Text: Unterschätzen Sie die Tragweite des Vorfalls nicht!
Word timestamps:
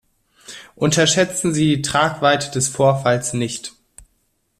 Unterschätzen 0.73 1.53
Sie 1.53 1.75
die 1.75 1.81
Tragweite 1.83 2.49
des 2.49 2.69
Vorfalls 2.69 3.33
nicht! 3.33 3.73